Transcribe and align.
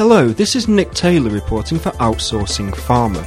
Hello, 0.00 0.28
this 0.28 0.56
is 0.56 0.66
Nick 0.66 0.92
Taylor 0.92 1.28
reporting 1.28 1.78
for 1.78 1.90
Outsourcing 1.90 2.70
Pharma. 2.70 3.22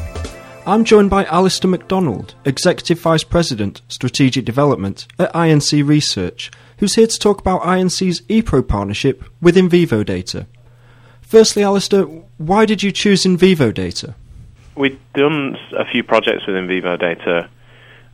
I'm 0.66 0.84
joined 0.84 1.12
by 1.12 1.24
Alistair 1.26 1.70
McDonald, 1.70 2.34
Executive 2.46 3.00
Vice 3.00 3.24
President, 3.24 3.84
Strategic 3.90 4.44
Development 4.44 5.06
at 5.20 5.32
INC 5.34 5.88
Research, 5.88 6.50
who's 6.80 6.96
here 6.96 7.06
to 7.06 7.20
talk 7.20 7.40
about 7.40 7.62
INC's 7.62 8.22
ePro 8.22 8.68
partnership 8.68 9.24
with 9.40 9.56
Invivo 9.56 10.04
Data. 10.04 10.48
Firstly, 11.22 11.62
Alistair, 11.62 12.06
why 12.40 12.66
did 12.66 12.82
you 12.82 12.92
choose 12.92 13.24
Invivo 13.24 13.72
Data? 13.72 14.16
We'd 14.76 15.00
done 15.14 15.56
a 15.78 15.86
few 15.86 16.02
projects 16.02 16.48
with 16.48 16.56
Invivo 16.56 17.00
Data 17.00 17.52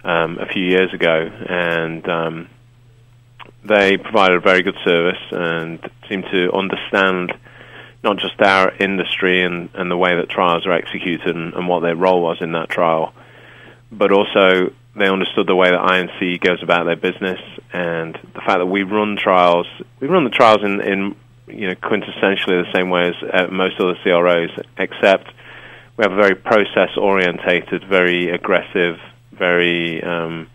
um, 0.04 0.38
a 0.38 0.48
few 0.48 0.66
years 0.66 0.94
ago, 0.94 1.32
and 1.48 2.06
um, 2.10 2.50
they 3.64 3.96
provided 3.96 4.36
a 4.36 4.42
very 4.42 4.64
good 4.64 4.78
service 4.84 5.24
and 5.32 5.80
seemed 6.10 6.26
to 6.34 6.52
understand 6.52 7.32
not 8.04 8.18
just 8.18 8.40
our 8.42 8.74
industry 8.76 9.44
and, 9.44 9.70
and 9.74 9.92
the 9.92 9.98
way 9.98 10.16
that 10.16 10.30
trials 10.30 10.66
are 10.66 10.72
executed 10.72 11.36
and, 11.36 11.54
and 11.54 11.68
what 11.68 11.82
their 11.82 11.96
role 11.96 12.22
was 12.22 12.38
in 12.42 12.54
that 12.54 12.70
trial, 12.70 13.14
but 13.92 14.12
also 14.12 14.72
they 14.96 15.08
understood 15.08 15.48
the 15.48 15.56
way 15.56 15.70
that 15.70 15.80
INC 15.80 16.42
goes 16.42 16.64
about 16.64 16.86
their 16.86 16.96
business 16.96 17.40
and 17.74 18.16
the 18.34 18.42
fact 18.42 18.60
that 18.60 18.66
we 18.66 18.84
run 18.84 19.18
trials. 19.18 19.68
We 20.00 20.08
run 20.08 20.24
the 20.24 20.30
trials 20.30 20.64
in, 20.64 20.82
in 20.82 21.16
you 21.48 21.68
know 21.68 21.76
quintessentially 21.76 22.64
the 22.64 22.72
same 22.74 22.90
way 22.90 23.10
as 23.10 23.16
uh, 23.34 23.48
most 23.52 23.80
other 23.80 23.96
CROs, 24.04 24.52
except 24.78 25.32
we 25.98 26.04
have 26.04 26.14
a 26.14 26.16
very 26.16 26.36
process 26.36 26.96
orientated, 26.98 27.84
very 27.86 28.30
aggressive, 28.30 28.98
very 29.32 30.02
um, 30.04 30.48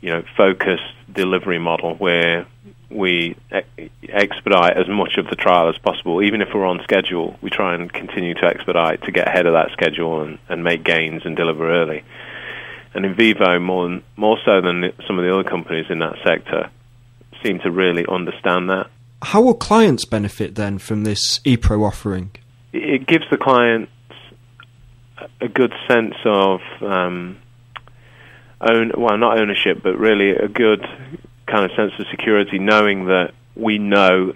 you 0.00 0.10
know 0.10 0.22
focused 0.36 0.82
delivery 1.12 1.58
model 1.58 1.94
where 1.96 2.46
we 2.90 3.36
expedite 4.08 4.76
as 4.76 4.88
much 4.88 5.16
of 5.16 5.26
the 5.28 5.36
trial 5.36 5.68
as 5.68 5.78
possible. 5.78 6.22
Even 6.22 6.42
if 6.42 6.48
we're 6.54 6.66
on 6.66 6.80
schedule, 6.82 7.36
we 7.40 7.50
try 7.50 7.74
and 7.74 7.92
continue 7.92 8.34
to 8.34 8.44
expedite 8.44 9.02
to 9.04 9.12
get 9.12 9.28
ahead 9.28 9.46
of 9.46 9.52
that 9.52 9.70
schedule 9.72 10.22
and, 10.22 10.38
and 10.48 10.64
make 10.64 10.82
gains 10.82 11.22
and 11.24 11.36
deliver 11.36 11.70
early. 11.70 12.02
And 12.92 13.04
Invivo, 13.04 13.62
more, 13.62 14.00
more 14.16 14.38
so 14.44 14.60
than 14.60 14.92
some 15.06 15.18
of 15.18 15.24
the 15.24 15.32
other 15.32 15.48
companies 15.48 15.86
in 15.88 16.00
that 16.00 16.16
sector, 16.26 16.70
seem 17.44 17.60
to 17.60 17.70
really 17.70 18.04
understand 18.06 18.68
that. 18.70 18.90
How 19.22 19.40
will 19.40 19.54
clients 19.54 20.04
benefit 20.04 20.56
then 20.56 20.78
from 20.78 21.04
this 21.04 21.38
ePro 21.40 21.86
offering? 21.86 22.32
It 22.72 23.06
gives 23.06 23.24
the 23.30 23.36
clients 23.36 23.92
a 25.40 25.48
good 25.48 25.72
sense 25.88 26.14
of 26.24 26.60
um, 26.80 27.38
own 28.60 28.92
well 28.96 29.16
not 29.16 29.38
ownership 29.38 29.82
but 29.82 29.98
really 29.98 30.30
a 30.30 30.48
good 30.48 30.84
kind 31.46 31.64
of 31.64 31.70
sense 31.76 31.92
of 31.98 32.06
security 32.10 32.58
knowing 32.58 33.06
that 33.06 33.32
we 33.56 33.78
know 33.78 34.32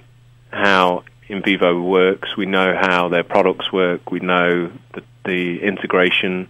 how 0.51 1.05
Invivo 1.29 1.83
works, 1.83 2.37
we 2.37 2.47
know 2.47 2.77
how 2.79 3.09
their 3.09 3.25
products 3.25 3.73
work, 3.73 4.11
we 4.11 4.21
know 4.21 4.71
the, 4.93 5.03
the 5.25 5.63
integration 5.63 6.49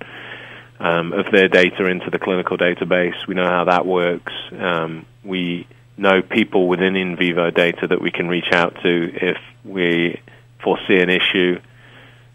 um, 0.81 1.13
of 1.13 1.27
their 1.33 1.49
data 1.49 1.87
into 1.87 2.11
the 2.11 2.19
clinical 2.19 2.59
database, 2.59 3.15
we 3.27 3.35
know 3.35 3.47
how 3.47 3.65
that 3.65 3.87
works. 3.87 4.33
Um, 4.53 5.07
we 5.23 5.67
know 5.97 6.23
people 6.23 6.67
within 6.69 6.95
Invivo 6.95 7.55
data 7.55 7.87
that 7.87 8.01
we 8.01 8.11
can 8.11 8.29
reach 8.29 8.53
out 8.53 8.75
to 8.83 9.15
if 9.15 9.39
we 9.65 10.21
foresee 10.63 10.99
an 10.99 11.11
issue. 11.11 11.61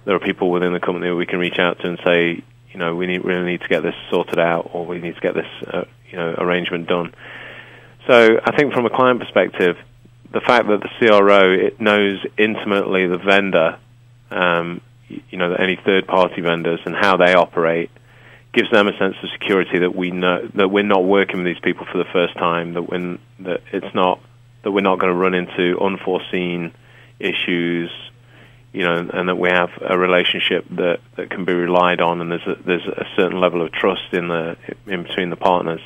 There 0.06 0.16
are 0.16 0.20
people 0.20 0.50
within 0.50 0.72
the 0.72 0.80
company 0.80 1.10
that 1.10 1.16
we 1.16 1.26
can 1.26 1.40
reach 1.40 1.60
out 1.60 1.80
to 1.80 1.88
and 1.88 2.00
say, 2.06 2.44
you 2.72 2.80
know, 2.80 2.96
we 2.96 3.08
need, 3.08 3.24
really 3.24 3.46
need 3.46 3.62
to 3.62 3.68
get 3.68 3.84
this 3.84 3.96
sorted 4.10 4.40
out, 4.40 4.70
or 4.74 4.86
we 4.86 5.00
need 5.00 5.16
to 5.16 5.22
get 5.22 5.34
this, 5.34 5.48
uh, 5.68 5.86
you 6.10 6.18
know, 6.18 6.36
arrangement 6.38 6.88
done. 6.88 7.14
So 8.08 8.40
I 8.44 8.56
think 8.56 8.74
from 8.74 8.86
a 8.86 8.90
client 8.90 9.20
perspective, 9.20 9.76
the 10.32 10.42
fact 10.42 10.68
that 10.68 10.82
the 10.82 10.90
CRO 11.00 11.52
it 11.52 11.82
knows 11.82 12.24
intimately 12.38 13.08
the 13.08 13.18
vendor, 13.18 13.78
um, 14.32 14.82
you 15.08 15.38
know, 15.38 15.54
any 15.54 15.76
third-party 15.76 16.42
vendors 16.42 16.80
and 16.86 16.96
how 16.96 17.18
they 17.18 17.34
operate, 17.34 17.90
gives 18.54 18.70
them 18.72 18.88
a 18.88 18.98
sense 18.98 19.16
of 19.22 19.30
security 19.32 19.80
that 19.80 19.96
we 19.96 20.12
know 20.12 20.48
that 20.56 20.70
we're 20.70 20.84
not 20.84 21.04
working 21.04 21.38
with 21.38 21.46
these 21.46 21.62
people 21.62 21.86
for 21.92 21.98
the 21.98 22.10
first 22.12 22.36
time. 22.36 22.74
That 22.74 22.84
when 22.84 23.20
that 23.40 23.62
it's 23.72 23.94
not 23.94 24.20
that 24.64 24.72
we're 24.72 24.82
not 24.82 25.00
going 25.00 25.14
to 25.14 25.18
run 25.18 25.34
into 25.34 25.80
unforeseen 25.80 26.72
issues, 27.20 27.92
you 28.74 28.84
know, 28.84 29.10
and 29.12 29.30
that 29.30 29.38
we 29.38 29.50
have 29.50 29.70
a 29.82 29.98
relationship 29.98 30.66
that, 30.72 31.00
that 31.16 31.30
can 31.30 31.46
be 31.46 31.54
relied 31.54 32.02
on, 32.02 32.22
and 32.22 32.32
there's 32.32 32.48
a, 32.48 32.56
there's 32.66 32.86
a 32.86 33.06
certain 33.16 33.40
level 33.40 33.62
of 33.62 33.72
trust 33.72 34.14
in 34.14 34.28
the 34.28 34.58
in 34.88 35.04
between 35.04 35.30
the 35.30 35.36
partners. 35.36 35.82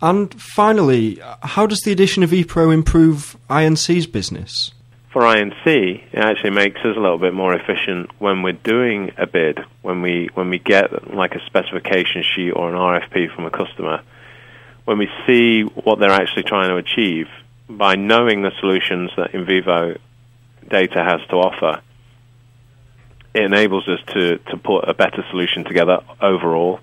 And 0.00 0.34
finally, 0.40 1.20
how 1.42 1.66
does 1.66 1.80
the 1.82 1.92
addition 1.92 2.22
of 2.22 2.30
ePro 2.30 2.74
improve 2.74 3.36
INC's 3.48 4.06
business? 4.06 4.72
For 5.12 5.22
INC, 5.22 5.66
it 5.66 6.18
actually 6.18 6.50
makes 6.50 6.80
us 6.80 6.96
a 6.96 7.00
little 7.00 7.18
bit 7.18 7.34
more 7.34 7.54
efficient 7.54 8.10
when 8.18 8.42
we're 8.42 8.52
doing 8.54 9.12
a 9.18 9.26
bid, 9.26 9.60
when 9.82 10.00
we 10.00 10.30
when 10.34 10.48
we 10.48 10.58
get 10.58 11.14
like 11.14 11.34
a 11.34 11.44
specification 11.46 12.22
sheet 12.22 12.52
or 12.52 12.70
an 12.70 12.74
RFP 12.74 13.34
from 13.34 13.44
a 13.44 13.50
customer, 13.50 14.02
when 14.86 14.98
we 14.98 15.08
see 15.26 15.62
what 15.62 15.98
they're 15.98 16.10
actually 16.10 16.44
trying 16.44 16.70
to 16.70 16.76
achieve 16.76 17.28
by 17.68 17.94
knowing 17.94 18.42
the 18.42 18.52
solutions 18.58 19.10
that 19.16 19.32
Invivo 19.32 19.98
data 20.68 21.04
has 21.04 21.20
to 21.28 21.36
offer, 21.36 21.82
it 23.34 23.42
enables 23.42 23.88
us 23.88 24.00
to, 24.08 24.38
to 24.38 24.56
put 24.56 24.88
a 24.88 24.94
better 24.94 25.24
solution 25.30 25.64
together 25.64 25.98
overall 26.20 26.80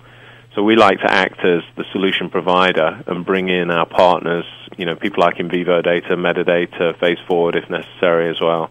so 0.54 0.64
we 0.64 0.74
like 0.74 0.98
to 0.98 1.10
act 1.10 1.44
as 1.44 1.62
the 1.76 1.84
solution 1.92 2.28
provider 2.28 3.04
and 3.06 3.24
bring 3.24 3.48
in 3.48 3.70
our 3.70 3.86
partners, 3.86 4.44
you 4.76 4.84
know, 4.84 4.96
people 4.96 5.22
like 5.22 5.36
Invivo 5.36 5.82
Data, 5.82 6.16
Medidata, 6.16 6.98
Phase 6.98 7.18
Forward 7.28 7.54
if 7.54 7.70
necessary 7.70 8.28
as 8.28 8.40
well. 8.40 8.70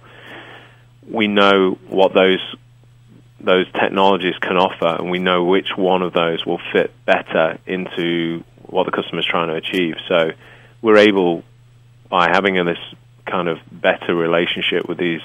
We 1.10 1.28
know 1.28 1.78
what 1.88 2.14
those 2.14 2.42
those 3.42 3.72
technologies 3.72 4.36
can 4.42 4.58
offer, 4.58 5.02
and 5.02 5.10
we 5.10 5.20
know 5.20 5.46
which 5.46 5.70
one 5.78 6.02
of 6.02 6.12
those 6.12 6.46
will 6.46 6.60
fit 6.74 6.92
better 7.06 7.58
into 7.66 8.44
what 8.64 8.84
the 8.84 8.92
customer 8.92 9.22
is 9.22 9.26
trying 9.26 9.48
to 9.48 9.56
achieve. 9.56 9.96
So 10.10 10.32
we're 10.82 10.98
able, 10.98 11.44
by 12.10 12.28
having 12.28 12.56
this 12.66 12.78
kind 13.26 13.48
of 13.48 13.60
better 13.72 14.14
relationship 14.14 14.90
with 14.90 14.98
these 14.98 15.22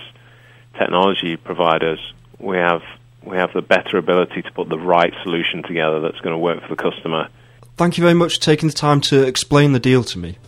technology 0.78 1.36
providers, 1.36 1.98
we 2.38 2.56
have 2.56 2.82
we 3.24 3.36
have 3.36 3.52
the 3.54 3.62
better 3.62 3.96
ability 3.96 4.42
to 4.42 4.52
put 4.52 4.68
the 4.68 4.78
right 4.78 5.12
solution 5.22 5.62
together 5.62 6.00
that's 6.00 6.20
going 6.20 6.34
to 6.34 6.38
work 6.38 6.62
for 6.62 6.68
the 6.68 6.76
customer. 6.76 7.28
Thank 7.76 7.96
you 7.96 8.02
very 8.02 8.14
much 8.14 8.34
for 8.34 8.40
taking 8.40 8.68
the 8.68 8.74
time 8.74 9.00
to 9.02 9.22
explain 9.26 9.72
the 9.72 9.80
deal 9.80 10.04
to 10.04 10.18
me. 10.18 10.38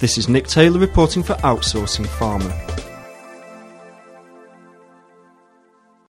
This 0.00 0.18
is 0.18 0.28
Nick 0.28 0.48
Taylor 0.48 0.80
reporting 0.80 1.22
for 1.22 1.34
Outsourcing 1.34 2.06
Pharma. 2.06 2.83